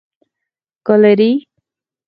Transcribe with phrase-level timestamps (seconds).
[0.85, 1.31] ګالري